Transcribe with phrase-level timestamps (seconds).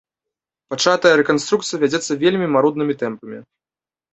[0.73, 3.39] Пачатая рэканструкцыя вядзецца вельмі маруднымі тэмпамі.